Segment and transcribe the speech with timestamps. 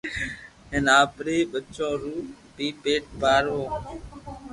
[0.71, 2.15] ھين آپري ٻچو رو
[2.55, 3.61] بي پيت ڀروو